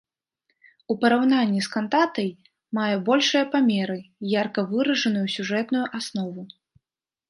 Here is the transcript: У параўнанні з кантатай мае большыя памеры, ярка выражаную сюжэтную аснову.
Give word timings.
У 0.93 0.95
параўнанні 1.03 1.61
з 1.65 1.71
кантатай 1.75 2.29
мае 2.79 2.89
большыя 3.13 3.45
памеры, 3.55 4.01
ярка 4.41 4.61
выражаную 4.75 5.27
сюжэтную 5.39 5.89
аснову. 6.03 6.43